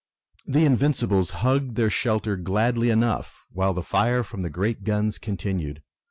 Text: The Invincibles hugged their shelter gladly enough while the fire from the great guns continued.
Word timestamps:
The 0.47 0.65
Invincibles 0.65 1.29
hugged 1.45 1.75
their 1.75 1.91
shelter 1.91 2.35
gladly 2.35 2.89
enough 2.89 3.45
while 3.51 3.75
the 3.75 3.83
fire 3.83 4.23
from 4.23 4.41
the 4.41 4.49
great 4.49 4.83
guns 4.83 5.19
continued. 5.19 5.83